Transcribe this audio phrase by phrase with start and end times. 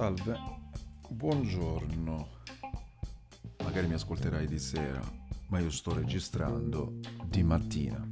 [0.00, 0.34] Salve,
[1.10, 2.28] buongiorno.
[3.62, 5.02] Magari mi ascolterai di sera,
[5.48, 8.02] ma io sto registrando di mattina.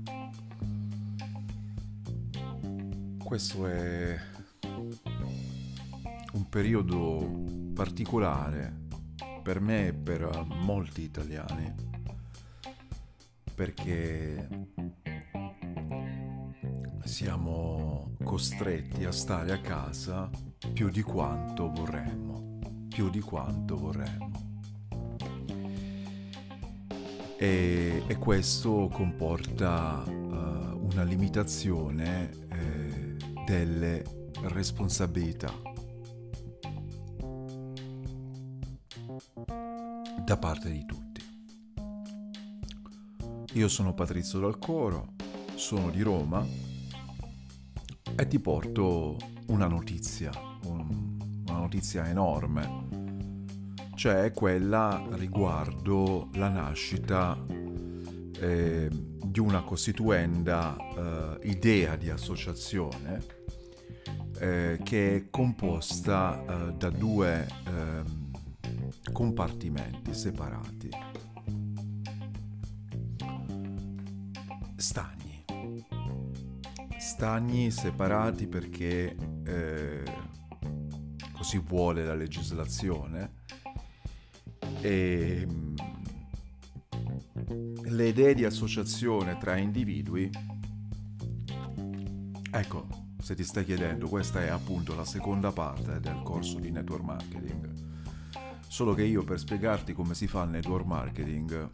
[3.24, 4.20] Questo è
[6.34, 8.80] un periodo particolare
[9.42, 11.74] per me e per molti italiani
[13.54, 14.46] perché
[17.04, 22.58] siamo costretti a stare a casa più di quanto vorremmo,
[22.88, 24.30] più di quanto vorremmo.
[27.36, 34.02] E, e questo comporta uh, una limitazione eh, delle
[34.42, 35.52] responsabilità
[40.24, 41.06] da parte di tutti.
[43.54, 45.14] Io sono Patrizio Dal Coro,
[45.54, 46.46] sono di Roma
[48.14, 49.16] e ti porto
[49.48, 50.30] una notizia,
[50.64, 52.86] un, una notizia enorme,
[53.94, 57.36] cioè quella riguardo la nascita
[58.40, 63.24] eh, di una costituenda eh, idea di associazione
[64.38, 68.30] eh, che è composta eh, da due ehm,
[69.12, 70.88] compartimenti separati.
[74.76, 75.17] Stagni
[77.18, 80.04] stagni separati perché eh,
[81.32, 83.32] così vuole la legislazione
[84.80, 85.76] e mm,
[87.86, 90.30] le idee di associazione tra individui
[92.52, 92.86] ecco
[93.20, 97.72] se ti stai chiedendo questa è appunto la seconda parte del corso di network marketing
[98.68, 101.70] solo che io per spiegarti come si fa il network marketing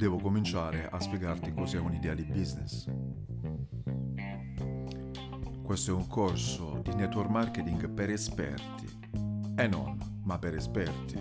[0.00, 2.88] devo cominciare a spiegarti cos'è un'idea di business.
[5.70, 8.88] Questo è un corso di network marketing per esperti
[9.54, 11.14] e non, ma per esperti.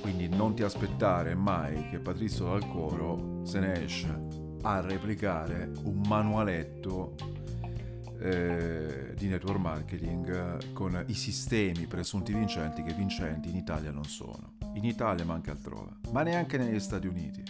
[0.00, 4.26] Quindi non ti aspettare mai che Patrizio Dal Coro se ne esce
[4.62, 7.14] a replicare un manualetto
[8.20, 14.54] eh, di network marketing con i sistemi presunti vincenti che vincenti in Italia non sono
[14.72, 17.42] in Italia ma anche altrove, ma neanche negli Stati Uniti.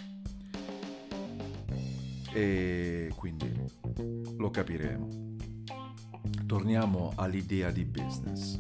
[2.32, 3.54] E quindi
[4.37, 5.28] lo capiremo.
[6.48, 8.59] Torniamo all'idea di business.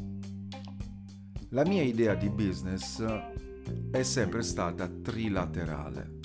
[1.48, 3.02] La mia idea di business
[3.90, 6.18] è sempre stata trilaterale.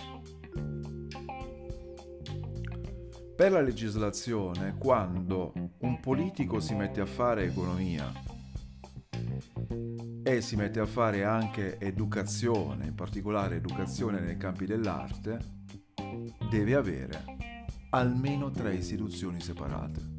[3.33, 8.11] Per la legislazione, quando un politico si mette a fare economia
[10.21, 15.39] e si mette a fare anche educazione, in particolare educazione nei campi dell'arte,
[16.49, 17.23] deve avere
[17.91, 20.12] almeno tre istituzioni separate.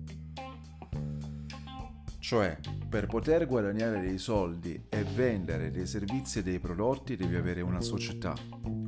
[2.25, 2.59] Cioè,
[2.89, 7.83] per poter guadagnare dei soldi e vendere dei servizi e dei prodotti devi avere una
[7.83, 8.35] società,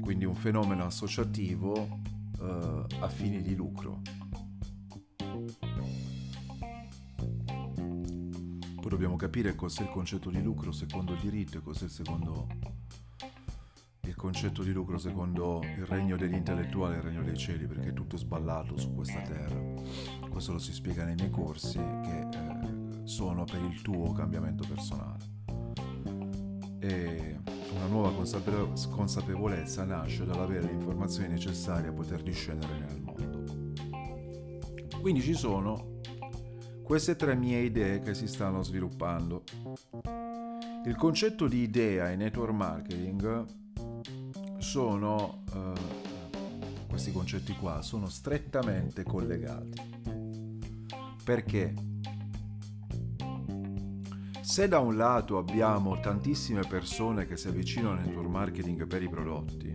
[0.01, 2.01] quindi un fenomeno associativo
[2.41, 4.01] eh, a fini di lucro.
[8.75, 12.47] Poi dobbiamo capire cos'è il concetto di lucro secondo il diritto e cos'è il secondo
[14.01, 17.91] il concetto di lucro secondo il regno degli intellettuali e il regno dei cieli, perché
[17.91, 19.61] è tutto sballato su questa terra.
[20.31, 25.35] Questo lo si spiega nei miei corsi che eh, sono per il tuo cambiamento personale.
[26.81, 27.39] E
[27.75, 28.13] una nuova
[28.91, 33.45] consapevolezza nasce dall'avere le informazioni necessarie a poter discendere nel mondo.
[35.01, 36.01] Quindi ci sono
[36.83, 39.45] queste tre mie idee che si stanno sviluppando.
[40.85, 43.45] Il concetto di idea in network marketing
[44.59, 45.73] sono, eh,
[46.89, 49.81] questi concetti qua, sono strettamente collegati.
[51.25, 51.73] Perché?
[54.47, 59.09] Se da un lato abbiamo tantissime persone che si avvicinano al network marketing per i
[59.09, 59.75] prodotti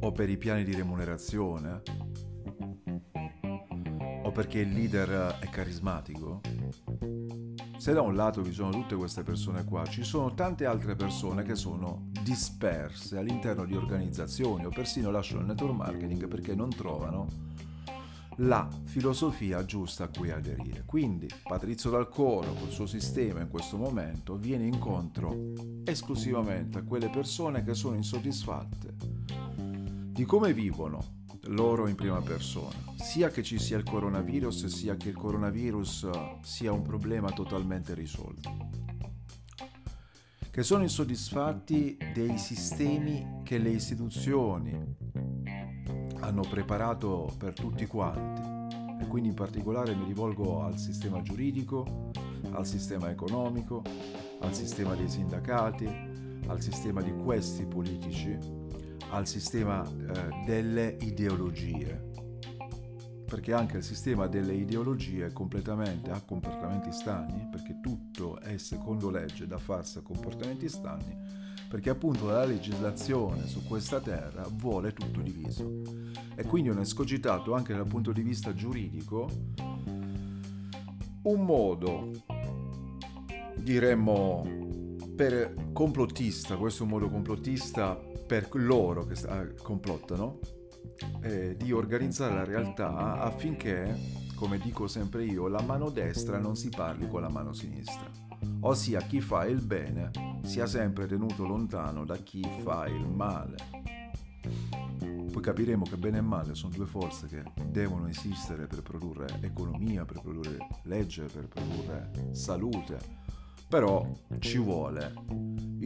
[0.00, 1.82] o per i piani di remunerazione,
[4.24, 6.40] o perché il leader è carismatico?
[7.76, 11.44] Se da un lato vi sono tutte queste persone qua, ci sono tante altre persone
[11.44, 17.28] che sono disperse all'interno di organizzazioni o persino lasciano il network marketing perché non trovano
[18.40, 20.84] la filosofia giusta a cui aderire.
[20.86, 25.52] Quindi Patrizio Dal Coro col suo sistema in questo momento viene incontro
[25.84, 28.94] esclusivamente a quelle persone che sono insoddisfatte
[30.20, 35.08] di come vivono loro in prima persona, sia che ci sia il coronavirus sia che
[35.08, 38.68] il coronavirus eh, sia un problema totalmente risolto,
[40.50, 44.99] che sono insoddisfatti dei sistemi che le istituzioni
[46.20, 48.58] hanno preparato per tutti quanti
[49.00, 52.10] e quindi in particolare mi rivolgo al sistema giuridico,
[52.52, 53.82] al sistema economico,
[54.40, 55.86] al sistema dei sindacati,
[56.46, 58.36] al sistema di questi politici,
[59.10, 62.08] al sistema eh, delle ideologie.
[63.24, 69.08] Perché anche il sistema delle ideologie è completamente a comportamenti stagni, perché tutto è secondo
[69.08, 71.16] legge da farsi a comportamenti stagni,
[71.70, 75.82] perché appunto la legislazione su questa terra vuole tutto diviso.
[76.34, 79.28] E quindi è escogitato anche dal punto di vista giuridico
[81.22, 82.10] un modo,
[83.54, 89.14] diremmo, per complottista, questo è un modo complottista per loro che
[89.62, 90.40] complottano,
[91.20, 93.96] eh, di organizzare la realtà affinché,
[94.40, 98.10] come dico sempre io, la mano destra non si parli con la mano sinistra,
[98.60, 100.10] ossia chi fa il bene
[100.44, 103.56] sia sempre tenuto lontano da chi fa il male.
[105.30, 110.06] Poi capiremo che bene e male sono due forze che devono esistere per produrre economia,
[110.06, 112.98] per produrre legge, per produrre salute,
[113.68, 115.12] però ci vuole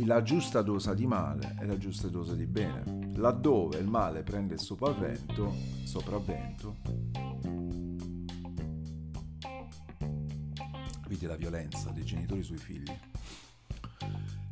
[0.05, 3.11] la giusta dose di male e la giusta dose di bene.
[3.17, 5.53] Laddove il male prende il sopravvento,
[5.83, 7.33] sopravvento
[11.14, 12.93] vedi la violenza dei genitori sui figli.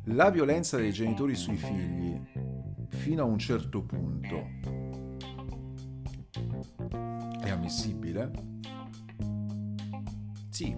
[0.05, 2.19] La violenza dei genitori sui figli,
[2.87, 4.47] fino a un certo punto,
[7.41, 8.31] è ammissibile?
[10.49, 10.75] Sì,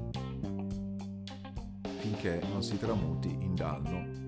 [2.00, 4.24] finché non si tramuti in danno.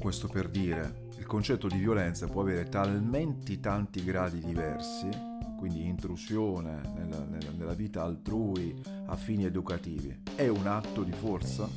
[0.00, 5.27] Questo per dire, il concetto di violenza può avere talmente tanti gradi diversi,
[5.58, 11.68] quindi intrusione nella, nella, nella vita altrui a fini educativi, è un atto di forza?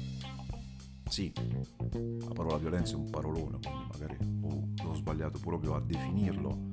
[1.09, 1.33] Sì,
[2.23, 4.17] la parola violenza è un parolone, quindi magari
[4.85, 6.69] ho sbagliato proprio a definirlo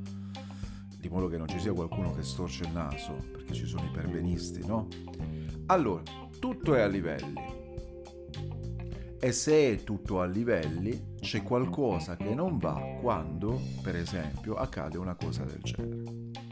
[1.01, 3.91] di modo che non ci sia qualcuno che storce il naso, perché ci sono i
[3.91, 4.89] perbenisti, no?
[5.67, 6.03] Allora,
[6.39, 7.57] tutto è a livelli.
[9.21, 14.99] E se è tutto a livelli, c'è qualcosa che non va quando, per esempio, accade
[14.99, 16.48] una cosa del genere.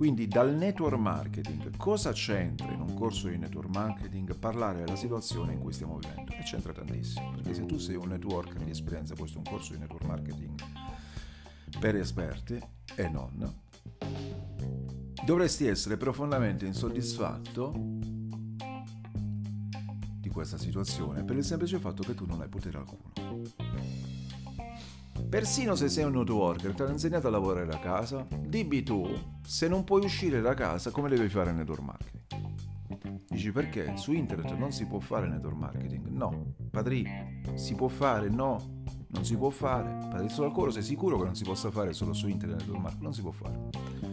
[0.00, 5.52] Quindi dal network marketing cosa c'entra in un corso di network marketing parlare della situazione
[5.52, 6.32] in cui stiamo vivendo?
[6.32, 9.74] E c'entra tantissimo, perché se tu sei un networker di esperienza, questo è un corso
[9.74, 10.58] di network marketing
[11.78, 12.58] per esperti
[12.94, 13.60] e non,
[15.22, 17.74] dovresti essere profondamente insoddisfatto
[20.18, 23.19] di questa situazione per il semplice fatto che tu non hai potere alcuno.
[25.30, 29.08] Persino se sei un networker, ti hanno insegnato a lavorare da casa, dimmi tu,
[29.40, 33.22] se non puoi uscire da casa, come devi fare network marketing?
[33.28, 33.96] Dici perché?
[33.96, 36.08] Su internet non si può fare network marketing?
[36.08, 36.54] No.
[36.68, 37.06] Padri,
[37.54, 38.28] si può fare?
[38.28, 38.82] No.
[39.06, 40.08] Non si può fare.
[40.10, 42.80] Padri solo al coro, sei sicuro che non si possa fare solo su internet network
[42.80, 43.04] marketing?
[43.04, 44.08] Non si può fare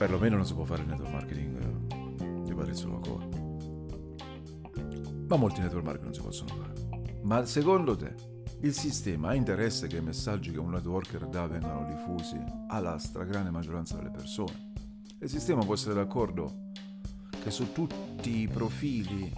[0.00, 3.28] perlomeno non si può fare network marketing di Patrizio Lacor.
[5.28, 7.20] Ma molti network marketing non si possono fare.
[7.22, 11.86] Ma secondo te il sistema ha interesse che i messaggi che un networker dà vengano
[11.86, 14.72] diffusi alla stragrande maggioranza delle persone?
[15.20, 16.70] Il sistema può essere d'accordo
[17.42, 19.32] che su tutti i profili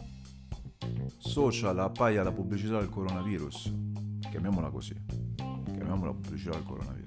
[1.19, 3.73] social appaia la pubblicità del coronavirus?
[4.31, 4.95] Chiamiamola così.
[5.37, 7.03] Chiamiamola pubblicità del coronavirus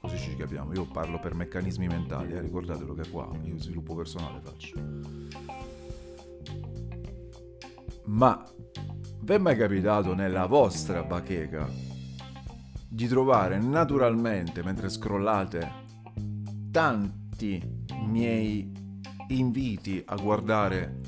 [0.00, 0.72] così ci capiamo.
[0.72, 4.74] Io parlo per meccanismi mentali, eh, ricordatelo che qua io sviluppo personale faccio.
[8.04, 8.44] Ma
[9.26, 11.68] vi è mai capitato nella vostra bacheca
[12.88, 15.68] di trovare naturalmente mentre scrollate
[16.70, 17.60] tanti
[18.04, 18.70] miei
[19.30, 21.00] inviti a guardare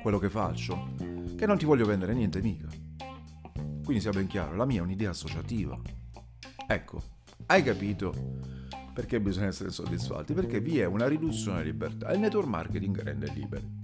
[0.00, 0.90] quello che faccio?
[1.36, 2.68] Che non ti voglio vendere niente mica.
[3.82, 5.76] Quindi sia ben chiaro, la mia è un'idea associativa.
[6.68, 7.02] Ecco,
[7.46, 8.14] hai capito
[8.94, 10.34] perché bisogna essere soddisfatti?
[10.34, 12.12] Perché vi è una riduzione di libertà.
[12.12, 13.79] Il network marketing rende liberi.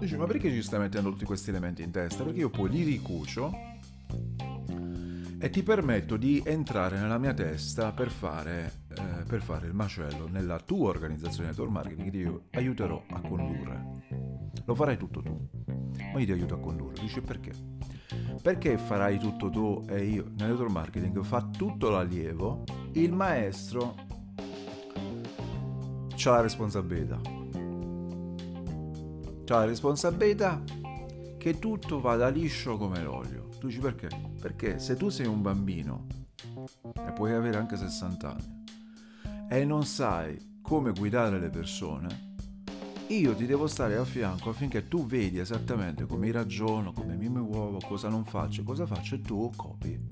[0.00, 2.24] Dici, ma perché ci stai mettendo tutti questi elementi in testa?
[2.24, 3.52] Perché io poi li ricucio
[5.38, 10.26] e ti permetto di entrare nella mia testa per fare, eh, per fare il macello
[10.26, 13.84] nella tua organizzazione di network marketing che io aiuterò a condurre.
[14.64, 15.48] Lo farai tutto tu,
[16.14, 16.98] ma io ti aiuto a condurre.
[16.98, 17.52] Dici perché?
[18.40, 20.24] Perché farai tutto tu e io?
[20.34, 23.96] Nel network marketing fa tutto l'allievo, il maestro
[26.24, 27.39] ha la responsabilità.
[29.50, 30.62] Ha la responsabilità
[31.36, 33.48] che tutto vada liscio come l'olio.
[33.58, 34.08] Tu dici perché?
[34.40, 36.06] Perché se tu sei un bambino
[36.94, 38.64] e puoi avere anche 60 anni
[39.48, 42.36] e non sai come guidare le persone,
[43.08, 47.78] io ti devo stare a fianco affinché tu vedi esattamente come ragiono, come mi muovo,
[47.84, 50.06] cosa non faccio, cosa faccio e tu copi.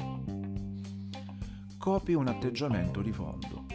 [1.78, 3.67] copi un atteggiamento di fondo.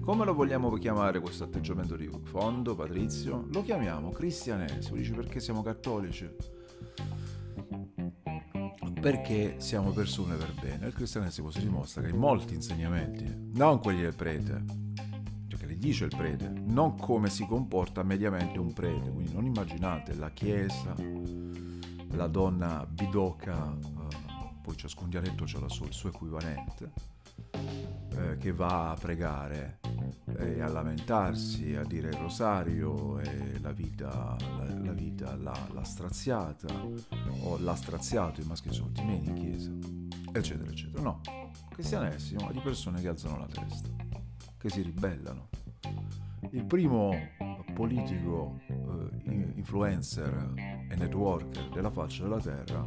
[0.00, 3.46] Come lo vogliamo chiamare questo atteggiamento di fondo, Patrizio?
[3.52, 4.96] Lo chiamiamo cristianesimo.
[4.96, 6.28] Dice perché siamo cattolici?
[9.00, 10.86] Perché siamo persone per bene.
[10.86, 14.64] Il cristianesimo si dimostra che in molti insegnamenti, non quelli del prete,
[15.48, 19.10] cioè che li dice il prete, non come si comporta mediamente un prete.
[19.10, 20.94] Quindi non immaginate la chiesa,
[22.12, 27.12] la donna bidocca, uh, poi ciascun dialetto ha il suo equivalente,
[28.16, 29.80] eh, che va a pregare
[30.38, 35.84] e a lamentarsi, a dire il rosario e la vita, la, la vita l'ha, l'ha,
[35.84, 36.68] straziata
[37.42, 39.70] o l'ha straziato, i maschi sono timidi in chiesa,
[40.32, 41.02] eccetera, eccetera.
[41.02, 41.20] No,
[41.70, 43.88] cristianesimo di persone che alzano la testa,
[44.58, 45.48] che si ribellano.
[46.50, 47.12] Il primo
[47.74, 50.52] politico, eh, influencer
[50.88, 52.84] e networker della faccia della terra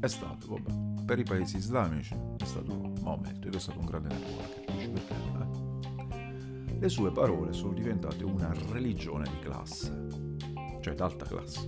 [0.00, 4.08] è stato, vabbè, per i paesi islamici è stato Maometto ed è stato un grande
[4.08, 4.64] networker.
[6.10, 6.78] Eh?
[6.78, 10.06] Le sue parole sono diventate una religione di classe,
[10.82, 11.66] cioè d'alta classe.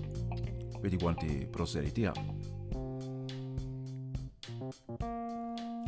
[0.78, 2.12] Vedi quanti proseliti ha.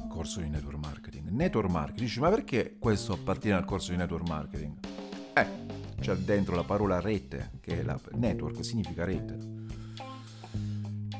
[0.08, 1.28] Corso di network marketing.
[1.28, 2.06] Network marketing.
[2.06, 4.78] Dici, ma perché questo appartiene al corso di network marketing?
[5.34, 5.46] Eh,
[6.00, 9.61] c'è dentro la parola rete, che la network significa rete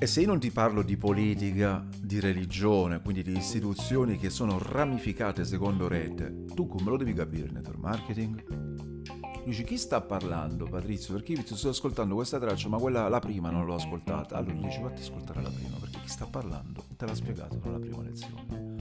[0.03, 4.59] e se io non ti parlo di politica, di religione, quindi di istituzioni che sono
[4.59, 9.45] ramificate secondo rete, tu come lo devi capire il network marketing?
[9.45, 11.15] Dici chi sta parlando Patrizio?
[11.15, 14.35] Perché io sto ascoltando questa traccia ma quella la prima non l'ho ascoltata.
[14.35, 18.03] Allora dici fatti ascoltare la prima perché chi sta parlando te l'ha spiegato nella prima
[18.03, 18.75] lezione.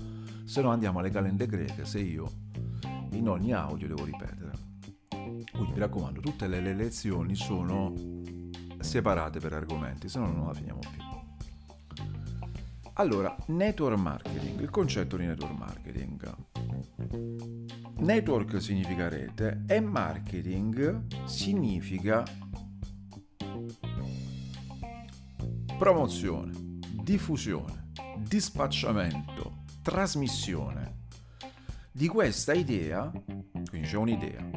[0.45, 2.31] Se no andiamo alle calende greche se io
[3.11, 4.53] in ogni audio devo ripetere.
[5.51, 7.93] Quindi mi raccomando, tutte le lezioni sono
[8.79, 11.10] separate per argomenti, se no non la finiamo più.
[12.95, 16.35] Allora, network marketing, il concetto di network marketing.
[17.99, 22.23] Network significa rete e marketing significa
[25.77, 26.51] promozione,
[27.01, 30.99] diffusione, dispacciamento, trasmissione
[31.91, 33.09] di questa idea,
[33.69, 34.49] quindi c'è un'idea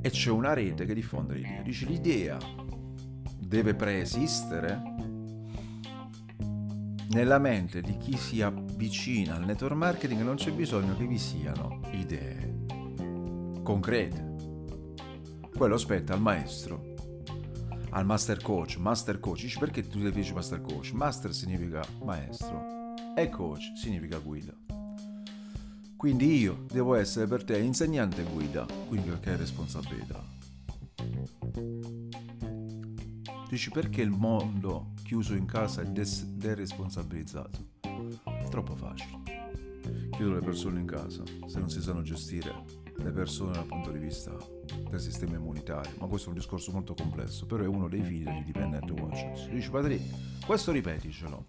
[0.00, 1.62] e c'è una rete che diffonde l'idea.
[1.62, 2.36] Dici l'idea
[3.38, 4.95] deve preesistere
[7.10, 11.80] nella mente di chi si avvicina al network marketing non c'è bisogno che vi siano
[11.92, 12.64] idee
[13.62, 14.34] concrete.
[15.56, 16.94] Quello spetta al maestro,
[17.90, 18.76] al master coach.
[18.76, 20.92] Master coach, dici perché tu dire master coach?
[20.92, 24.54] Master significa maestro e coach significa guida.
[25.96, 30.22] Quindi io devo essere per te insegnante guida, quindi che responsabilità.
[33.48, 37.74] Dici perché il mondo chiuso in casa è des- deresponsabilizzato?
[38.50, 39.22] Troppo facile.
[40.10, 42.52] Chiudono le persone in casa se non si sanno gestire
[42.96, 44.36] le persone dal punto di vista
[44.90, 45.92] del sistema immunitario.
[45.98, 49.48] Ma questo è un discorso molto complesso, però è uno dei figli degli dipendent watchers.
[49.48, 50.00] Dici padre,
[50.44, 51.46] questo ripeticelo.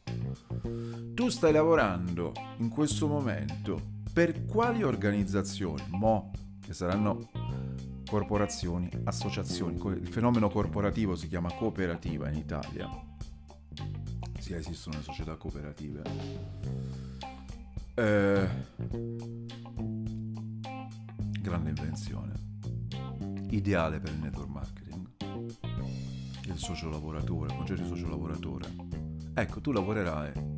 [1.13, 5.83] Tu stai lavorando in questo momento per quali organizzazioni?
[5.89, 7.29] Mo, che saranno
[8.07, 9.75] corporazioni, associazioni.
[9.99, 12.89] Il fenomeno corporativo si chiama cooperativa in Italia.
[14.39, 16.01] Sì, esistono le società cooperative.
[17.93, 18.49] Eh,
[21.41, 22.33] grande invenzione.
[23.49, 25.07] Ideale per il network marketing.
[26.45, 28.73] Il socio lavoratore, il concetto di socio lavoratore.
[29.33, 30.56] Ecco, tu lavorerai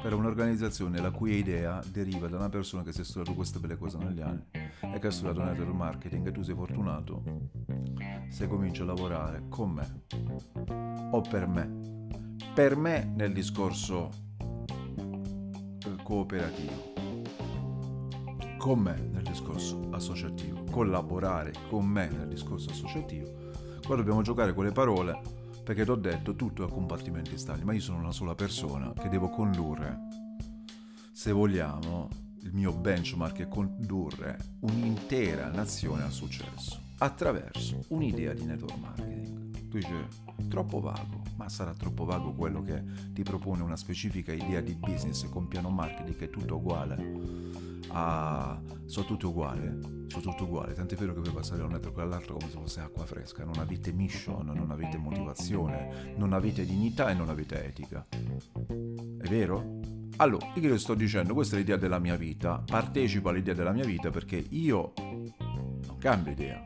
[0.00, 3.76] per un'organizzazione la cui idea deriva da una persona che si è studiato queste belle
[3.76, 7.22] cose negli anni e che ha studiato network marketing e tu sei fortunato
[8.28, 10.02] se cominci a lavorare con me
[11.10, 12.36] o per me.
[12.54, 14.10] Per me nel discorso
[16.02, 16.92] cooperativo,
[18.56, 23.30] con me nel discorso associativo, collaborare con me nel discorso associativo,
[23.84, 25.37] qua dobbiamo giocare con le parole
[25.68, 29.10] perché ti ho detto tutto a compartimenti stagni, ma io sono una sola persona che
[29.10, 29.98] devo condurre,
[31.12, 32.08] se vogliamo,
[32.40, 39.68] il mio benchmark è condurre un'intera nazione al successo attraverso un'idea di network marketing.
[39.68, 39.92] Tu dici,
[40.48, 42.82] troppo vago, ma sarà troppo vago quello che
[43.12, 48.60] ti propone una specifica idea di business con piano marketing che è tutto uguale a...
[48.86, 52.34] sono tutti uguali, sono tutti uguali, tant'è vero che puoi passare da un network all'altro
[52.34, 57.14] come se fosse acqua fresca, non avete mission, non avete motivazione, non avete dignità e
[57.14, 58.06] non avete etica.
[58.10, 59.80] È vero?
[60.16, 63.84] Allora, io che sto dicendo, questa è l'idea della mia vita, partecipo all'idea della mia
[63.84, 64.92] vita perché io
[65.38, 66.64] non cambio idea.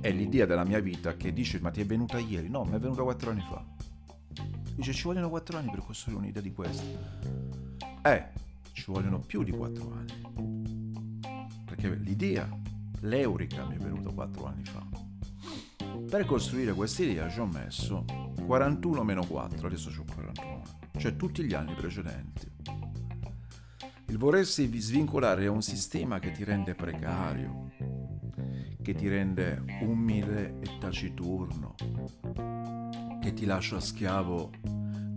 [0.00, 2.48] È l'idea della mia vita che dice ma ti è venuta ieri?
[2.48, 3.64] No, mi è venuta quattro anni fa.
[4.74, 6.82] Dice ci vogliono quattro anni per costruire un'idea di questo.
[8.02, 8.26] Eh,
[8.72, 10.90] ci vogliono più di quattro anni.
[11.64, 12.48] Perché l'idea,
[13.00, 14.86] l'eurica mi è venuta quattro anni fa.
[16.08, 18.04] Per costruire questa idea ci ho messo
[18.46, 20.62] 41 meno 4, adesso ho 41,
[20.98, 22.50] cioè tutti gli anni precedenti.
[24.06, 27.70] Il vorresti svincolare è un sistema che ti rende precario,
[28.82, 31.74] che ti rende umile e taciturno,
[33.20, 34.50] che ti lascia schiavo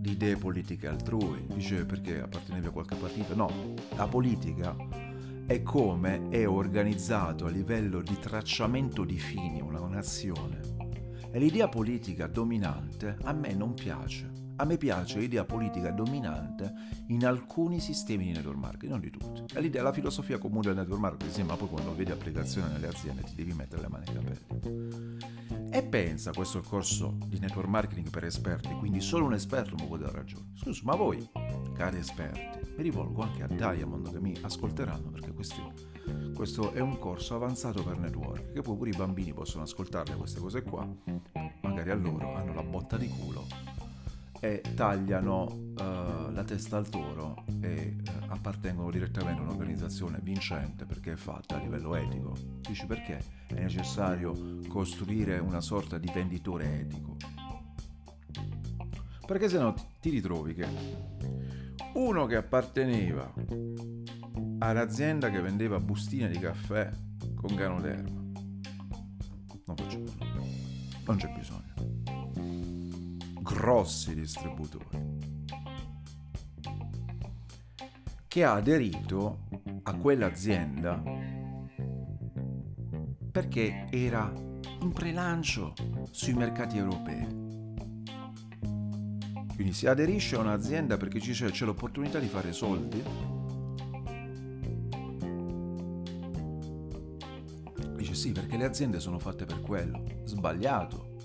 [0.06, 1.46] di idee politiche altrui.
[1.52, 3.34] Dice perché appartenevi a qualche partito?
[3.34, 4.76] No, la politica
[5.46, 10.74] è come è organizzato a livello di tracciamento di fini una nazione.
[11.32, 14.32] E l'idea politica dominante a me non piace.
[14.58, 16.72] A me piace l'idea politica dominante
[17.08, 19.42] in alcuni sistemi di network marketing, non di tutti.
[19.52, 22.86] È l'idea, la filosofia comune del network marketing, sì, ma poi quando vedi applicazione nelle
[22.86, 25.65] aziende ti devi mettere le mani nei capelli.
[25.76, 29.98] E pensa, questo corso di network marketing per esperti, quindi solo un esperto mi può
[29.98, 30.52] dare ragione.
[30.54, 31.28] Scusa, ma voi,
[31.74, 35.60] cari esperti, mi rivolgo anche a Diamond che mi ascolteranno perché questi,
[36.34, 40.40] questo è un corso avanzato per network, che poi pure i bambini possono ascoltarle queste
[40.40, 40.88] cose qua,
[41.60, 43.75] magari a loro hanno la botta di culo
[44.40, 51.12] e tagliano uh, la testa al toro e uh, appartengono direttamente a un'organizzazione vincente perché
[51.12, 52.34] è fatta a livello etico.
[52.60, 57.16] Dici perché è necessario costruire una sorta di venditore etico?
[59.26, 60.66] Perché se no ti ritrovi che
[61.94, 63.32] uno che apparteneva
[64.58, 66.90] all'azienda che vendeva bustine di caffè
[67.34, 68.24] con ganoderma
[69.64, 70.04] non facciamo
[71.06, 71.75] non c'è bisogno
[73.66, 74.86] grossi distributori,
[78.28, 79.48] che ha aderito
[79.82, 81.02] a quell'azienda
[83.32, 84.32] perché era
[84.82, 85.74] in prelancio
[86.12, 87.26] sui mercati europei.
[89.56, 93.02] Quindi si aderisce a un'azienda perché c'è, c'è l'opportunità di fare soldi.
[97.96, 100.04] Dice sì, perché le aziende sono fatte per quello.
[100.22, 101.15] Sbagliato.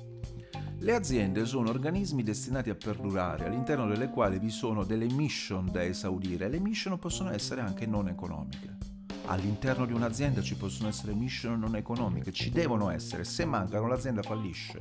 [0.83, 5.83] Le aziende sono organismi destinati a perdurare, all'interno delle quali vi sono delle mission da
[5.83, 6.49] esaudire.
[6.49, 8.77] Le mission possono essere anche non economiche.
[9.25, 14.23] All'interno di un'azienda ci possono essere mission non economiche, ci devono essere, se mancano l'azienda
[14.23, 14.79] fallisce.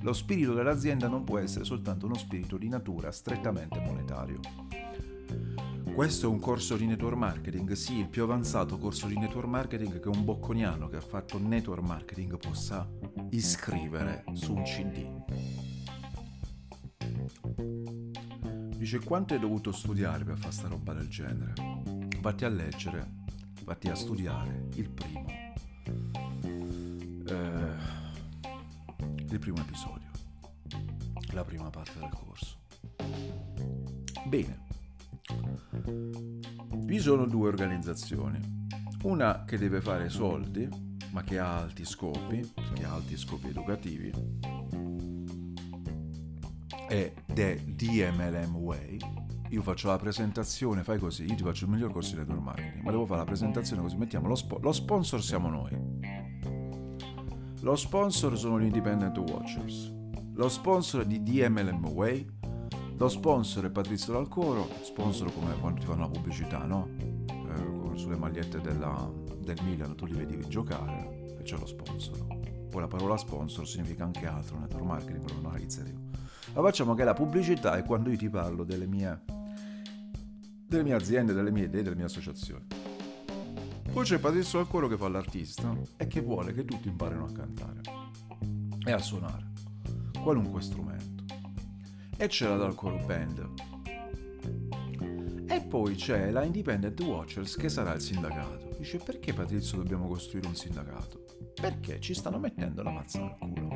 [0.00, 4.40] Lo spirito dell'azienda non può essere soltanto uno spirito di natura strettamente monetario.
[5.98, 9.98] Questo è un corso di network marketing, sì, il più avanzato corso di network marketing
[9.98, 12.88] che un bocconiano che ha fatto network marketing possa
[13.30, 15.04] iscrivere su un CD.
[18.76, 21.54] Dice quanto hai dovuto studiare per fare sta roba del genere?
[22.20, 23.14] Vatti a leggere,
[23.64, 25.26] vatti a studiare il primo.
[27.26, 27.74] Eh,
[29.30, 30.10] il primo episodio,
[31.32, 32.56] la prima parte del corso.
[34.26, 34.67] Bene,
[36.84, 38.38] vi sono due organizzazioni,
[39.02, 44.12] una che deve fare soldi ma che ha alti scopi, che ha alti scopi educativi,
[46.88, 48.98] ed è DMLM Way.
[49.50, 52.82] Io faccio la presentazione, fai così, io ti faccio il miglior corso di network marketing,
[52.82, 55.70] ma devo fare la presentazione così, mettiamo lo, spo- lo sponsor siamo noi.
[57.62, 59.92] Lo sponsor sono gli Independent Watchers.
[60.34, 62.37] Lo sponsor di DMLM Way.
[62.98, 66.88] Lo sponsor è Patrizio Dalcoro, sponsor come quando ti fanno la pubblicità, no?
[67.28, 69.08] Eh, sulle magliette della,
[69.38, 72.26] del Milan tu li vedi giocare e c'è lo sponsor.
[72.68, 76.10] Poi la parola sponsor significa anche altro, network marketing, lo analizzeremo.
[76.54, 79.20] Ma facciamo che la pubblicità è quando io ti parlo delle mie,
[80.66, 82.66] delle mie aziende, delle mie idee, delle mie associazioni.
[83.92, 87.80] Poi c'è Patrizio Alcoro che fa l'artista e che vuole che tutti imparino a cantare
[88.84, 89.52] e a suonare
[90.20, 91.17] qualunque strumento.
[92.20, 93.48] E c'è la Dalcoro Band.
[95.46, 98.74] E poi c'è la Independent Watchers che sarà il sindacato.
[98.76, 101.26] Dice perché Patrizio dobbiamo costruire un sindacato?
[101.54, 103.68] Perché ci stanno mettendo la mazza nel culo.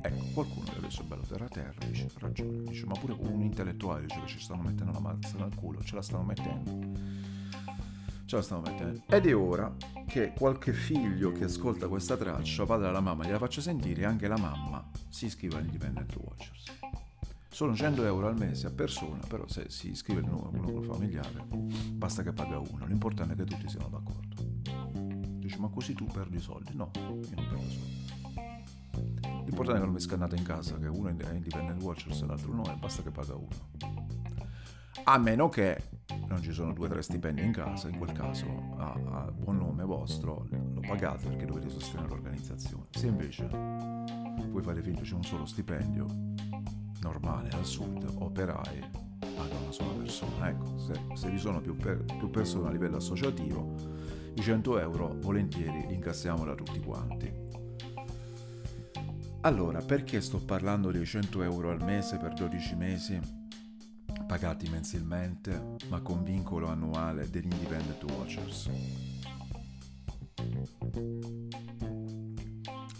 [0.00, 4.06] Ecco, qualcuno che adesso è bello terra terra dice ragione, dice ma pure un intellettuale
[4.06, 6.98] dice che ci stanno mettendo la mazza nel culo, ce la stanno mettendo.
[8.24, 9.02] Ce la stanno mettendo.
[9.10, 9.70] Ed è ora
[10.06, 14.26] che qualche figlio che ascolta questa traccia vada alla mamma, gliela faccia sentire e anche
[14.26, 16.83] la mamma si iscriva all'Independent Watchers.
[17.54, 21.46] Sono 100 euro al mese a persona, però se si iscrive il numero familiare,
[21.92, 22.84] basta che paga uno.
[22.84, 24.42] L'importante è che tutti siano d'accordo.
[25.38, 26.74] Dici, ma così tu perdi soldi?
[26.74, 28.06] No, io non perdo soldi.
[29.44, 32.52] L'importante è che non mi scannate in casa, che uno è independent watchers e l'altro
[32.52, 33.70] no, e basta che paga uno.
[35.04, 35.90] A meno che
[36.26, 38.46] non ci sono due o tre stipendi in casa, in quel caso
[38.78, 42.86] a, a buon nome vostro lo pagate perché dovete sostenere l'organizzazione.
[42.90, 46.06] Se invece puoi fare finta c'è un solo stipendio,
[47.04, 48.80] normale al sud, operai,
[49.18, 50.48] paga una sola persona.
[50.48, 53.74] Ecco, se, se vi sono più, per, più persone a livello associativo,
[54.34, 57.30] i 100 euro volentieri li incassiamo da tutti quanti.
[59.42, 63.20] Allora, perché sto parlando di 100 euro al mese per 12 mesi,
[64.26, 68.70] pagati mensilmente, ma con vincolo annuale degli Independent Watchers?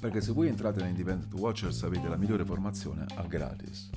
[0.05, 3.89] Perché se voi entrate nei Independent Watchers avete la migliore formazione a gratis.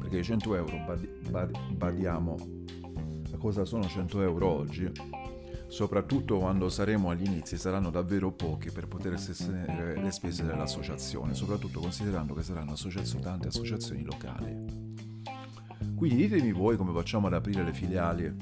[0.00, 2.36] Perché i 100 euro, badi, badi, badiamo
[3.32, 4.90] a cosa sono 100 euro oggi,
[5.68, 11.78] soprattutto quando saremo agli inizi, saranno davvero pochi per poter sostenere le spese dell'associazione, soprattutto
[11.78, 14.96] considerando che saranno associazioni, tante associazioni locali.
[15.94, 18.34] Quindi ditemi voi come facciamo ad aprire le filiali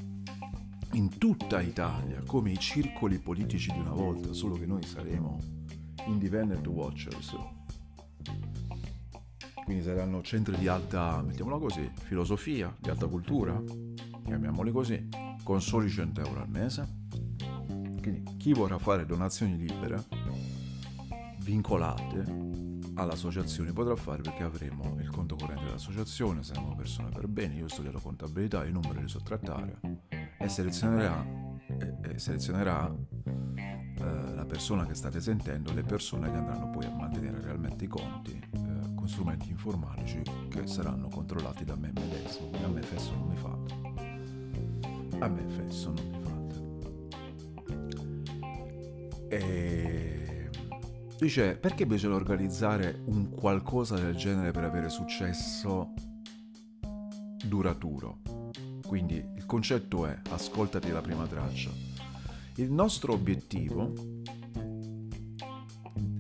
[0.93, 5.64] in tutta Italia, come i circoli politici di una volta, solo che noi saremo
[6.07, 7.37] Independent Watchers.
[9.65, 13.61] Quindi saranno centri di alta, mettiamola così, filosofia, di alta cultura,
[14.25, 15.09] chiamiamoli così,
[15.43, 17.03] con soli 100 euro al mese.
[18.01, 20.05] Quindi chi vorrà fare donazioni libere,
[21.39, 22.25] vincolate
[22.97, 27.69] all'associazione, potrà fare perché avremo il conto corrente dell'associazione, saremo persone per bene, io ho
[27.69, 29.81] studiato contabilità, i numeri li so trattare
[30.39, 31.25] e selezionerà,
[31.67, 32.95] e, e selezionerà
[33.97, 37.89] eh, la persona che state sentendo le persone che andranno poi a mantenere realmente i
[37.89, 42.51] conti eh, con strumenti informatici che saranno controllati da me medesimo.
[42.65, 43.75] A me fesso non mi fate.
[45.19, 46.33] A me fesso non mi fate.
[49.29, 50.51] E...
[51.17, 55.95] Dice, perché bisogna organizzare un qualcosa del genere per avere successo
[57.45, 58.19] duraturo?
[58.85, 61.94] Quindi il concetto è ascoltati la prima traccia
[62.57, 63.93] il nostro obiettivo,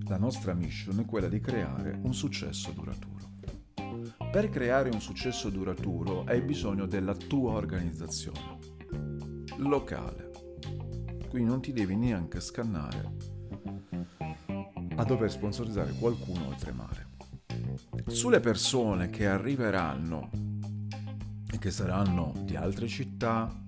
[0.07, 3.13] la nostra mission è quella di creare un successo duraturo.
[4.31, 8.59] Per creare un successo duraturo hai bisogno della tua organizzazione
[9.59, 10.31] locale.
[11.29, 13.13] Quindi non ti devi neanche scannare
[14.97, 17.13] a dover sponsorizzare qualcuno oltremare.
[18.07, 20.31] Sulle persone che arriveranno
[21.51, 23.64] e che saranno di altre città,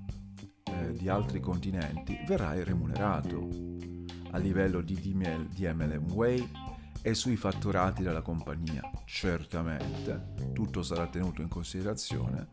[0.97, 3.49] di altri continenti, verrai remunerato.
[4.33, 6.51] A livello di DML, DMLM Way
[7.03, 8.83] e sui fatturati della compagnia.
[9.05, 12.49] Certamente, tutto sarà tenuto in considerazione,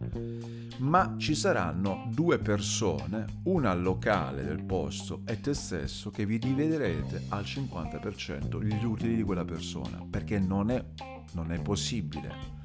[0.78, 7.26] ma ci saranno due persone, una locale del posto e te stesso, che vi dividerete
[7.30, 10.86] al 50% gli utili di quella persona, perché non è,
[11.32, 12.62] non è possibile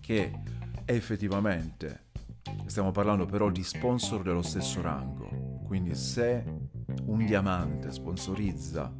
[0.00, 0.32] che
[0.84, 2.10] effettivamente
[2.66, 5.21] Stiamo parlando però di sponsor dello stesso rango,
[5.72, 6.44] quindi se
[7.06, 8.92] un diamante sponsorizza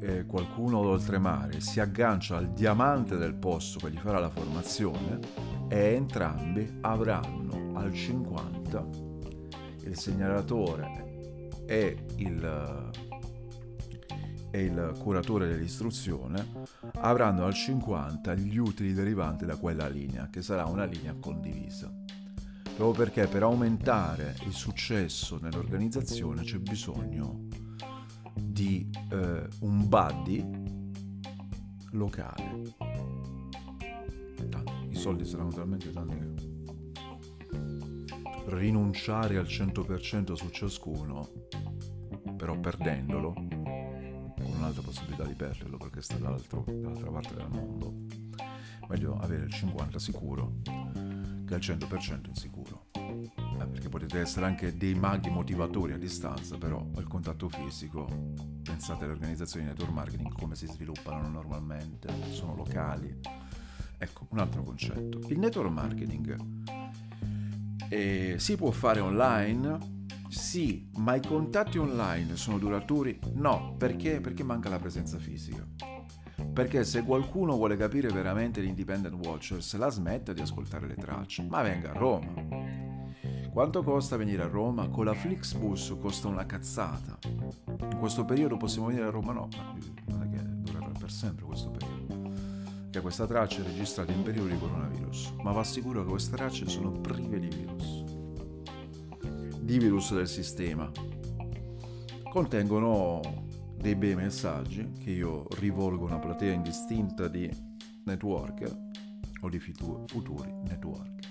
[0.00, 5.20] eh, qualcuno d'oltremare, si aggancia al diamante del posto che gli farà la formazione
[5.68, 8.88] e entrambi avranno al 50
[9.84, 12.90] il segnalatore e il
[14.50, 16.44] e il curatore dell'istruzione
[16.94, 21.99] avranno al 50 gli utili derivanti da quella linea, che sarà una linea condivisa.
[22.80, 27.46] Proprio perché per aumentare il successo nell'organizzazione c'è bisogno
[28.34, 30.42] di eh, un buddy
[31.90, 32.74] locale.
[34.48, 36.32] Tanto, I soldi saranno talmente tanti che
[38.46, 41.28] rinunciare al 100% su ciascuno,
[42.34, 46.62] però perdendolo, un'altra possibilità di perderlo perché sta dall'altra
[47.10, 47.92] parte del mondo.
[48.88, 51.09] Meglio avere il 50 sicuro
[51.50, 52.86] che il 100% insicuro.
[52.92, 58.06] Eh, perché potete essere anche dei maghi motivatori a distanza, però il contatto fisico,
[58.62, 63.18] pensate alle organizzazioni di network marketing come si sviluppano normalmente, sono locali.
[63.98, 65.26] Ecco, un altro concetto.
[65.28, 66.38] Il network marketing
[67.88, 73.18] eh, si può fare online, sì, ma i contatti online sono duraturi?
[73.34, 74.20] No, perché?
[74.20, 75.66] Perché manca la presenza fisica.
[76.52, 81.62] Perché se qualcuno vuole capire veramente l'Independent Watchers, la smetta di ascoltare le tracce, ma
[81.62, 82.32] venga a Roma.
[83.52, 84.88] Quanto costa venire a Roma?
[84.88, 87.18] Con la Flixbus costa una cazzata.
[87.66, 89.32] In questo periodo possiamo venire a Roma?
[89.32, 89.48] No,
[90.06, 92.32] non è che durerà per sempre questo periodo.
[92.90, 96.68] Che questa traccia è registrata in periodo di coronavirus, ma va sicuro che queste tracce
[96.68, 98.00] sono prive di virus
[99.70, 100.90] di virus del sistema.
[102.28, 103.20] Contengono
[103.80, 107.50] dei bei messaggi che io rivolgo a una platea indistinta di
[108.04, 108.76] network
[109.40, 111.28] o di futuri network.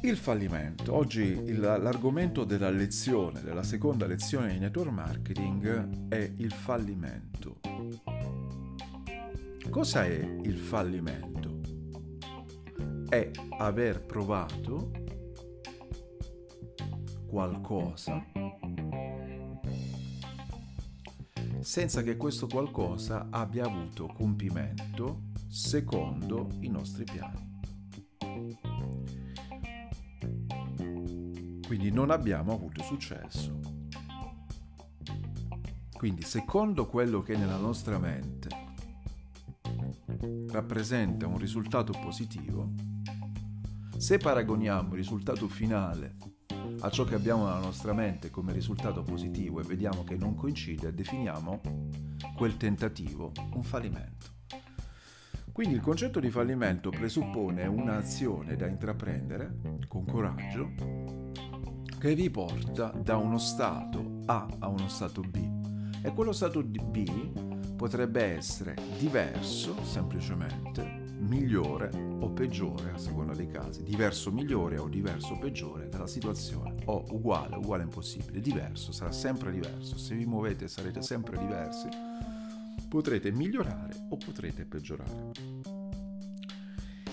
[0.00, 0.94] Il fallimento.
[0.94, 7.60] Oggi l'argomento della lezione, della seconda lezione di network marketing è il fallimento.
[9.70, 11.42] Cosa è il fallimento?
[13.12, 14.90] è aver provato
[17.26, 18.24] qualcosa
[21.62, 27.60] senza che questo qualcosa abbia avuto compimento secondo i nostri piani.
[31.66, 33.60] Quindi non abbiamo avuto successo.
[35.96, 38.48] Quindi secondo quello che nella nostra mente
[40.48, 42.72] rappresenta un risultato positivo,
[43.96, 46.16] se paragoniamo il risultato finale
[46.84, 50.92] a ciò che abbiamo nella nostra mente come risultato positivo e vediamo che non coincide,
[50.92, 51.60] definiamo
[52.36, 54.26] quel tentativo un fallimento.
[55.52, 61.30] Quindi il concetto di fallimento presuppone un'azione da intraprendere con coraggio
[61.98, 66.00] che vi porta da uno stato A a uno stato B.
[66.02, 71.01] E quello stato B potrebbe essere diverso semplicemente
[71.32, 71.90] migliore
[72.20, 77.56] o peggiore a seconda dei casi, diverso migliore o diverso peggiore dalla situazione, o uguale,
[77.56, 81.88] uguale impossibile, diverso, sarà sempre diverso, se vi muovete sarete sempre diversi,
[82.86, 85.30] potrete migliorare o potrete peggiorare.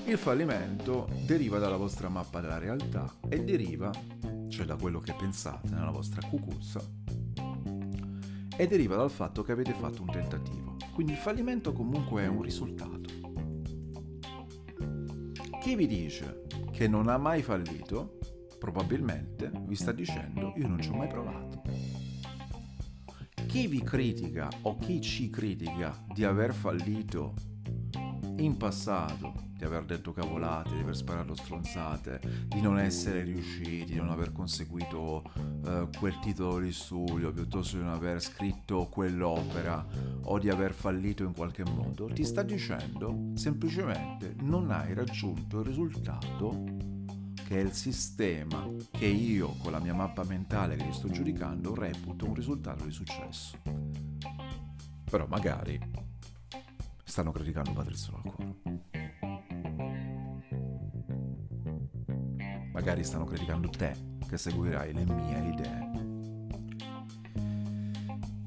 [0.05, 3.89] Il fallimento deriva dalla vostra mappa della realtà e deriva,
[4.49, 6.82] cioè da quello che pensate nella vostra cucuzza,
[8.58, 10.75] e deriva dal fatto che avete fatto un tentativo.
[10.93, 13.29] Quindi il fallimento comunque è un risultato.
[15.60, 18.17] Chi vi dice che non ha mai fallito,
[18.58, 21.62] probabilmente vi sta dicendo io non ci ho mai provato.
[23.45, 27.34] Chi vi critica o chi ci critica di aver fallito
[28.39, 33.95] in passato di aver detto cavolate, di aver sparato stronzate, di non essere riusciti, di
[33.95, 39.86] non aver conseguito uh, quel titolo di studio, piuttosto di non aver scritto quell'opera
[40.23, 45.65] o di aver fallito in qualche modo, ti sta dicendo semplicemente non hai raggiunto il
[45.65, 46.88] risultato
[47.45, 52.28] che è il sistema che io con la mia mappa mentale che sto giudicando reputo
[52.28, 53.58] un risultato di successo.
[55.04, 56.08] Però magari
[57.10, 58.88] stanno criticando Patrizio Lacquaro.
[62.80, 63.93] magari stanno criticando te
[64.26, 65.91] che seguirai le mie idee.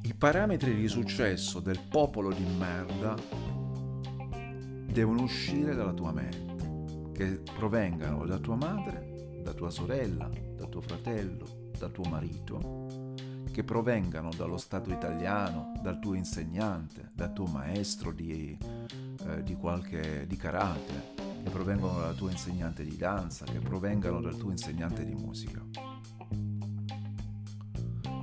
[0.02, 3.14] I parametri di successo del popolo di merda
[4.90, 10.80] devono uscire dalla tua mente, che provengano da tua madre, da tua sorella, da tuo
[10.80, 13.01] fratello, da tuo marito,
[13.52, 18.58] che provengano dallo Stato italiano, dal tuo insegnante, dal tuo maestro di,
[19.26, 24.36] eh, di qualche di karate, che provengono dal tuo insegnante di danza, che provengano dal
[24.36, 25.62] tuo insegnante di musica.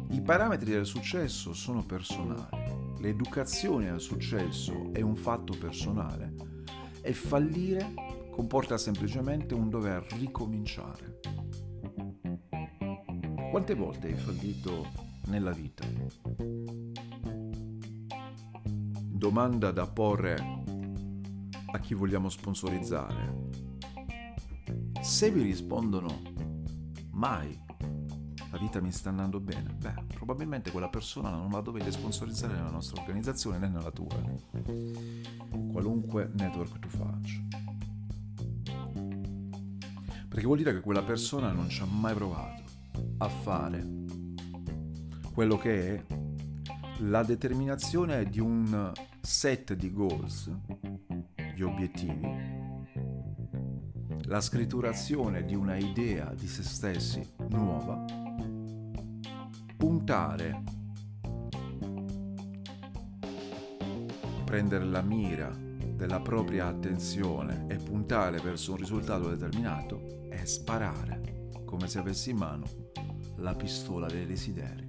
[0.10, 6.34] I parametri del successo sono personali, l'educazione al successo è un fatto personale
[7.02, 7.94] e fallire
[8.32, 11.20] comporta semplicemente un dover ricominciare.
[13.52, 15.86] Quante volte hai fallito nella vita?
[19.06, 20.36] Domanda da porre
[21.72, 23.48] a chi vogliamo sponsorizzare.
[25.02, 26.22] Se vi rispondono
[27.12, 27.58] mai,
[28.52, 32.72] la vita mi sta andando bene, beh, probabilmente quella persona non la dovete sponsorizzare nella
[32.72, 34.20] nostra organizzazione né nella tua,
[35.72, 37.40] qualunque network tu faccia.
[40.28, 42.64] Perché vuol dire che quella persona non ci ha mai provato
[43.18, 43.99] a fare
[45.40, 46.06] quello che è
[47.04, 50.52] la determinazione di un set di goals
[51.56, 52.28] gli obiettivi,
[54.24, 58.04] la scritturazione di una idea di se stessi nuova,
[59.78, 60.62] puntare,
[64.44, 71.88] prendere la mira della propria attenzione e puntare verso un risultato determinato è sparare come
[71.88, 72.66] se avessi in mano
[73.38, 74.89] la pistola dei desideri.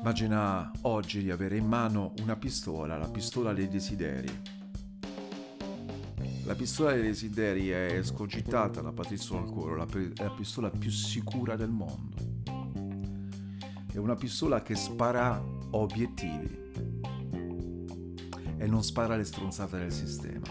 [0.00, 4.28] Immagina oggi di avere in mano una pistola, la pistola dei desideri,
[6.44, 11.54] la pistola dei desideri è escogitata da Patrizio Alcoro, la, è la pistola più sicura
[11.54, 12.16] del mondo.
[13.92, 15.38] È una pistola che spara
[15.72, 16.70] obiettivi
[18.56, 20.46] e non spara le stronzate del sistema.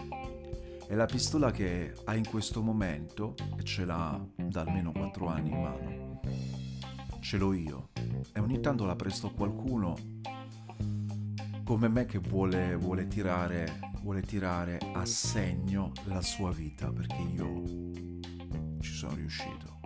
[0.88, 5.49] È la pistola che ha in questo momento, e ce l'ha da almeno 4 anni
[5.49, 6.09] in mano,
[7.19, 7.89] ce l'ho io,
[8.34, 9.95] e ogni tanto la presto qualcuno
[11.63, 17.63] come me che vuole, vuole tirare vuole tirare a segno la sua vita perché io
[18.79, 19.79] ci sono riuscito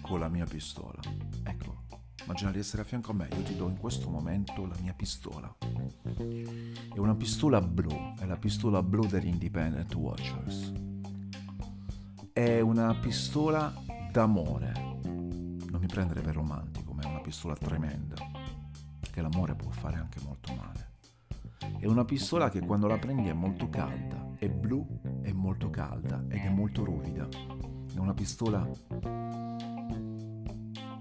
[0.00, 1.00] con la mia pistola.
[1.42, 1.84] Ecco,
[2.24, 4.94] immagina di essere a fianco a me, io ti do in questo momento la mia
[4.94, 5.54] pistola.
[5.62, 10.72] È una pistola blu, è la pistola blu degli Independent Watchers.
[12.34, 13.72] una pistola
[14.10, 14.95] d'amore.
[15.96, 18.16] Prendere per romantico, ma è una pistola tremenda,
[19.00, 20.90] che l'amore può fare anche molto male.
[21.78, 24.86] È una pistola che quando la prendi è molto calda, è blu,
[25.22, 27.26] è molto calda ed è molto ruvida.
[27.26, 28.68] È una pistola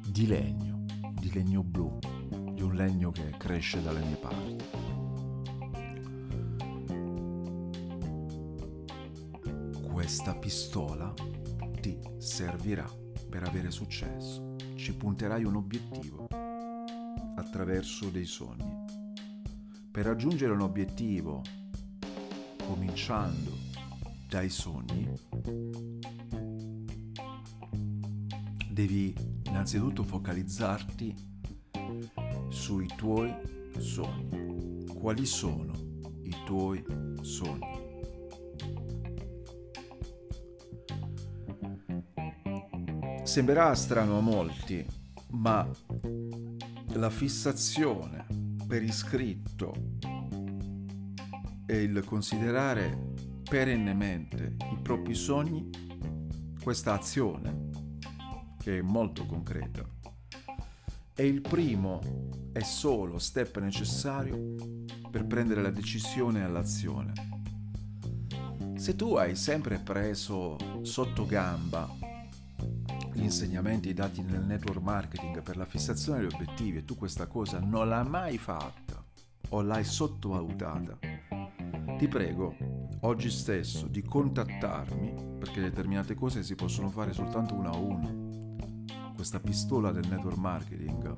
[0.07, 1.99] di legno, di legno blu,
[2.53, 4.63] di un legno che cresce dalle mie parti.
[9.91, 11.13] Questa pistola
[11.81, 12.89] ti servirà
[13.29, 14.54] per avere successo.
[14.85, 16.27] Ci punterai un obiettivo
[17.37, 18.85] attraverso dei sogni.
[19.89, 21.41] Per raggiungere un obiettivo,
[22.67, 23.49] cominciando
[24.29, 25.11] dai sogni,
[28.69, 31.15] devi innanzitutto focalizzarti
[32.49, 33.33] sui tuoi
[33.79, 34.85] sogni.
[34.85, 35.73] Quali sono
[36.21, 36.85] i tuoi
[37.21, 37.74] sogni?
[43.35, 44.85] Sembrerà strano a molti,
[45.31, 45.69] ma
[46.93, 48.25] la fissazione
[48.65, 49.73] per iscritto
[51.65, 53.11] e il considerare
[53.43, 55.69] perennemente i propri sogni,
[56.63, 57.71] questa azione,
[58.57, 59.83] che è molto concreta,
[61.13, 61.99] è il primo
[62.53, 64.55] e solo step necessario
[65.11, 67.11] per prendere la decisione all'azione.
[68.77, 72.04] Se tu hai sempre preso sotto gamba
[73.15, 77.59] gli insegnamenti dati nel network marketing per la fissazione degli obiettivi e tu questa cosa
[77.59, 79.01] non l'hai mai fatta
[79.49, 80.97] o l'hai sottovalutata,
[81.97, 82.55] ti prego
[83.01, 88.83] oggi stesso di contattarmi perché determinate cose si possono fare soltanto uno a uno.
[89.15, 91.13] Questa pistola del network marketing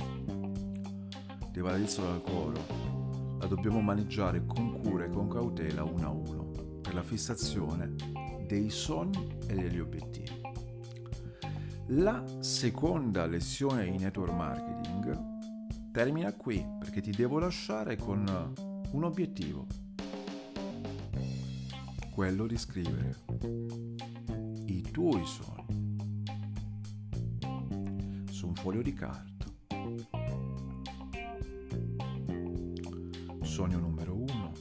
[1.49, 2.85] di Valerizzo dal Coro
[3.39, 7.95] la dobbiamo maneggiare con cura e con cautela uno a uno per la fissazione
[8.45, 10.46] dei sogni e degli obiettivi.
[11.91, 18.53] La seconda lezione in network marketing termina qui perché ti devo lasciare con
[18.91, 19.65] un obiettivo,
[22.13, 23.23] quello di scrivere
[24.65, 26.23] i tuoi sogni
[28.31, 29.45] su un foglio di carta.
[33.43, 34.51] Sogno numero uno,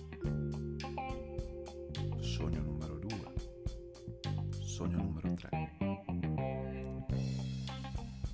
[2.20, 3.32] sogno numero due,
[4.60, 5.85] sogno numero tre.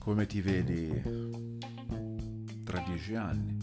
[0.03, 1.01] Come ti vedi
[2.65, 3.57] tra dieci anni?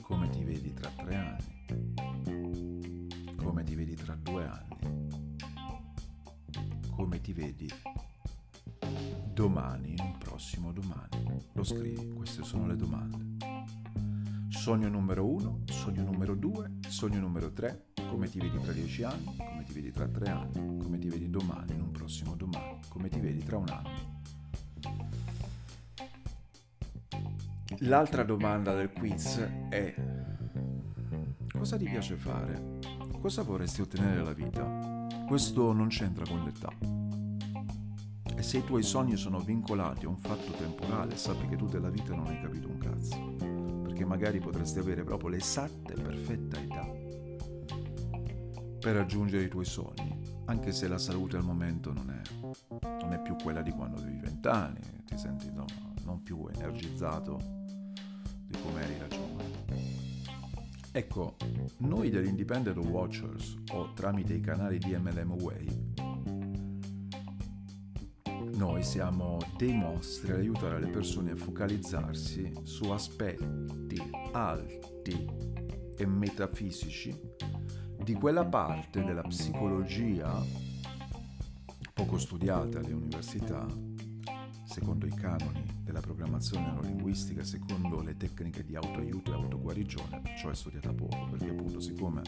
[0.00, 1.94] Come ti vedi tra tre anni?
[3.34, 5.36] Come ti vedi tra due anni?
[6.90, 7.68] Come ti vedi
[9.32, 11.42] domani, un prossimo domani?
[11.54, 13.46] Lo scrivi, queste sono le domande.
[14.48, 17.86] Sogno numero uno, sogno numero due, sogno numero tre,
[18.28, 21.30] come ti vedi tra dieci anni, come ti vedi tra tre anni, come ti vedi
[21.30, 24.16] domani, in un prossimo domani, come ti vedi tra un anno.
[27.82, 29.38] L'altra domanda del quiz
[29.70, 29.94] è
[31.50, 32.78] cosa ti piace fare?
[33.20, 35.06] Cosa vorresti ottenere dalla vita?
[35.26, 36.72] Questo non c'entra con l'età.
[38.36, 41.90] E se i tuoi sogni sono vincolati a un fatto temporale, sappi che tu della
[41.90, 43.36] vita non hai capito un cazzo.
[43.82, 47.07] Perché magari potresti avere proprio l'esatta e perfetta età
[48.78, 52.22] per raggiungere i tuoi sogni, anche se la salute al momento non è,
[53.02, 55.64] non è più quella di quando avevi vent'anni, ti senti no,
[56.04, 57.38] non più energizzato
[58.46, 59.56] di come eri da giovane.
[60.92, 61.36] Ecco,
[61.78, 65.94] noi dell'Independent Watchers o tramite i canali di MLM Way,
[68.54, 74.00] noi siamo dei mostri ad aiutare le persone a focalizzarsi su aspetti
[74.32, 75.26] alti
[75.96, 77.16] e metafisici
[78.08, 80.42] di quella parte della psicologia
[81.92, 83.66] poco studiata alle università,
[84.64, 90.54] secondo i canoni della programmazione neurolinguistica, secondo le tecniche di autoaiuto e autoguarigione, perciò è
[90.54, 92.22] studiata poco, perché appunto siccome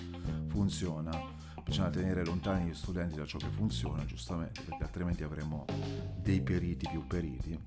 [0.48, 1.18] funziona
[1.64, 5.64] bisogna tenere lontani gli studenti da ciò che funziona, giustamente, perché altrimenti avremo
[6.20, 7.58] dei periti più periti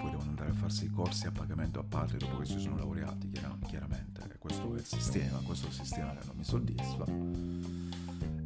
[0.00, 2.76] poi devono andare a farsi i corsi a pagamento a parte dopo che si sono
[2.76, 4.34] laureati, chiaramente.
[4.38, 7.04] Questo è il sistema, questo è il sistema che non mi soddisfa.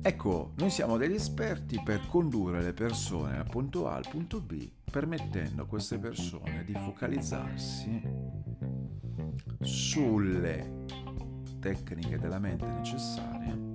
[0.03, 4.71] Ecco, noi siamo degli esperti per condurre le persone dal punto A al punto B,
[4.91, 8.03] permettendo a queste persone di focalizzarsi
[9.61, 10.87] sulle
[11.61, 13.69] tecniche della mente necessarie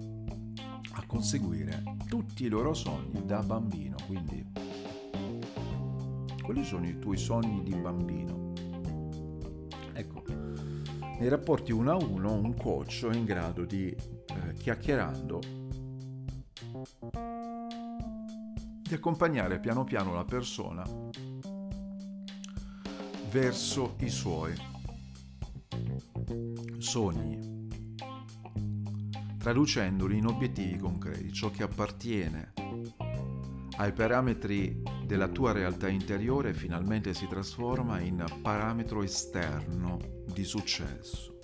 [0.94, 4.44] a conseguire tutti i loro sogni da bambino, quindi
[6.46, 8.54] quali sono i tuoi sogni di bambino?
[9.94, 10.24] Ecco,
[11.18, 15.40] nei rapporti uno a uno un coach è in grado di eh, chiacchierando,
[18.84, 20.84] di accompagnare piano piano la persona
[23.32, 24.54] verso i suoi
[26.78, 27.68] sogni,
[29.40, 32.54] traducendoli in obiettivi concreti, ciò che appartiene
[33.78, 40.00] ai parametri della tua realtà interiore finalmente si trasforma in parametro esterno
[40.32, 41.36] di successo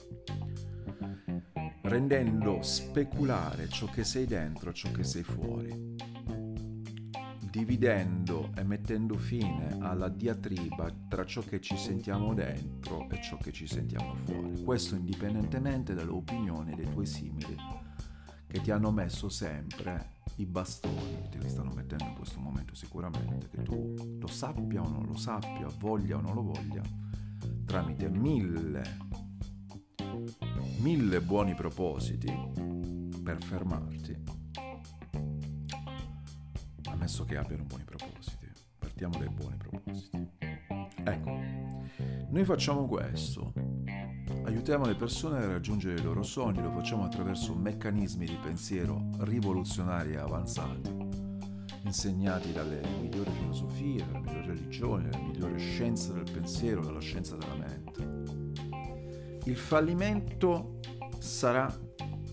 [1.92, 5.96] rendendo speculare ciò che sei dentro e ciò che sei fuori,
[7.50, 13.52] dividendo e mettendo fine alla diatriba tra ciò che ci sentiamo dentro e ciò che
[13.52, 14.64] ci sentiamo fuori.
[14.64, 17.58] Questo indipendentemente dalle opinioni dei tuoi simili
[18.48, 23.50] che ti hanno messo sempre i bastoni, te li stanno mettendo in questo momento sicuramente,
[23.50, 26.82] che tu lo sappia o non lo sappia, voglia o non lo voglia,
[27.66, 29.10] tramite mille
[30.82, 32.32] mille buoni propositi
[33.24, 34.24] per fermarti,
[36.86, 38.50] ammesso che abbiano buoni propositi.
[38.80, 40.30] Partiamo dai buoni propositi.
[41.04, 41.40] Ecco,
[42.30, 43.54] noi facciamo questo.
[44.44, 50.14] Aiutiamo le persone a raggiungere i loro sogni, lo facciamo attraverso meccanismi di pensiero rivoluzionari
[50.14, 50.92] e avanzati,
[51.84, 57.56] insegnati dalle migliori filosofie, dalle migliori religioni, dalle migliori scienze del pensiero, dalla scienza della
[57.56, 58.52] mente
[59.46, 60.80] il fallimento
[61.18, 61.74] sarà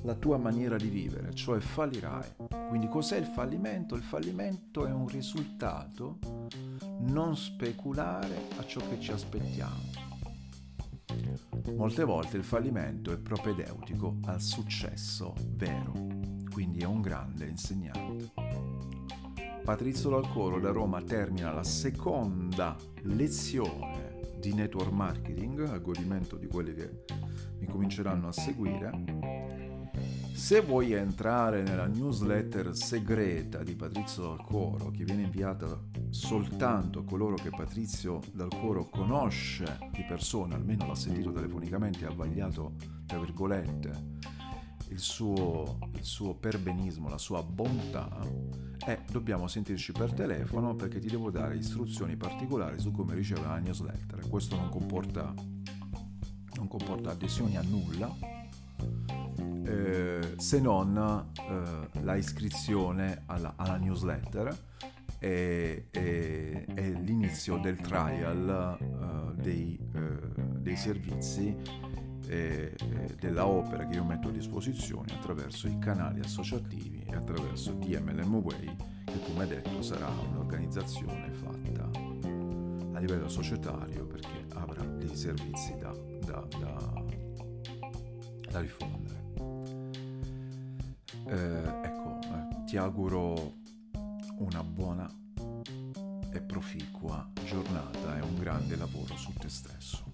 [0.02, 2.34] la tua maniera di vivere, cioè fallirai.
[2.68, 3.94] Quindi cos'è il fallimento?
[3.94, 6.18] Il fallimento è un risultato
[7.00, 10.06] non speculare a ciò che ci aspettiamo.
[11.76, 15.92] Molte volte il fallimento è propedeutico al successo vero,
[16.50, 18.32] quindi è un grande insegnante.
[19.64, 26.74] Patrizio Dalcoro da Roma termina la seconda lezione di network marketing a godimento di quelli
[26.74, 27.04] che
[27.58, 29.37] mi cominceranno a seguire.
[30.38, 35.66] Se vuoi entrare nella newsletter segreta di Patrizio Dal Coro, che viene inviata
[36.10, 42.06] soltanto a coloro che Patrizio Dal Coro conosce di persona, almeno l'ha sentito telefonicamente e
[42.06, 43.90] ha vagliato, tra virgolette,
[44.90, 48.08] il suo, il suo perbenismo, la sua bontà,
[48.86, 53.58] eh, dobbiamo sentirci per telefono perché ti devo dare istruzioni particolari su come ricevere la
[53.58, 54.28] newsletter.
[54.28, 55.34] Questo non comporta,
[56.54, 58.37] non comporta adesioni a nulla,
[59.68, 60.96] eh, se non
[61.34, 64.56] eh, la iscrizione alla, alla newsletter
[65.18, 71.54] e, e, e, l'inizio del trial uh, dei, uh, dei servizi
[72.28, 77.72] e, e della opera che io metto a disposizione attraverso i canali associativi e attraverso
[77.72, 81.90] DMLM Way che come detto sarà un'organizzazione fatta
[82.92, 85.92] a livello societario perché avrà dei servizi da,
[86.24, 87.04] da, da,
[88.50, 89.27] da diffondere
[91.28, 93.54] eh, ecco, eh, ti auguro
[94.38, 95.08] una buona
[96.30, 100.06] e proficua giornata e un grande lavoro su te stesso.